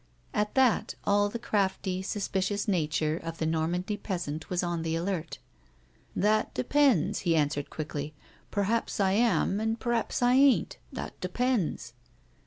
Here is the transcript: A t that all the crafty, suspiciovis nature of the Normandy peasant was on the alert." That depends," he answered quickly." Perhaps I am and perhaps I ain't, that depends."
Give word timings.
A 0.33 0.45
t 0.45 0.51
that 0.55 0.95
all 1.03 1.29
the 1.29 1.37
crafty, 1.37 2.01
suspiciovis 2.01 2.67
nature 2.67 3.17
of 3.17 3.37
the 3.37 3.45
Normandy 3.45 3.97
peasant 3.97 4.49
was 4.49 4.63
on 4.63 4.81
the 4.81 4.95
alert." 4.95 5.37
That 6.25 6.51
depends," 6.55 7.19
he 7.19 7.35
answered 7.35 7.69
quickly." 7.69 8.15
Perhaps 8.49 8.99
I 8.99 9.11
am 9.11 9.59
and 9.59 9.79
perhaps 9.79 10.23
I 10.23 10.33
ain't, 10.33 10.79
that 10.91 11.21
depends." 11.21 11.93